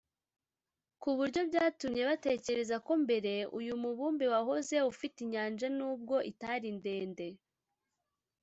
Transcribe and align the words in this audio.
ku 1.01 1.09
buryo 1.17 1.41
byatumye 1.49 2.01
batekereza 2.09 2.75
ko 2.85 2.91
mbere 3.03 3.33
uyu 3.59 3.73
mubumbe 3.81 4.25
wahoze 4.33 4.75
ufite 4.91 5.17
inyanja 5.25 5.67
nubwo 5.77 6.15
itari 6.31 6.69
ndende 6.77 7.27